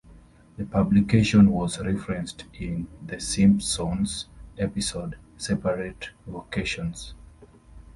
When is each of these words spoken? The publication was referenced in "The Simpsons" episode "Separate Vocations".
The 0.57 0.65
publication 0.65 1.51
was 1.51 1.79
referenced 1.79 2.45
in 2.59 2.87
"The 3.05 3.19
Simpsons" 3.19 4.29
episode 4.57 5.15
"Separate 5.37 6.09
Vocations". 6.25 7.13